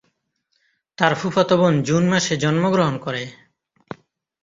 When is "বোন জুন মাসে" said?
1.57-2.33